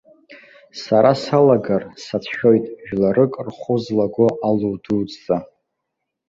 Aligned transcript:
Сара 0.83 1.11
салагар, 1.23 1.83
сацәшәоит, 2.03 2.65
жәларык 2.85 3.33
рхәы 3.47 3.75
злаго 3.83 4.27
алу 4.47 4.75
дуӡӡа. 4.83 5.37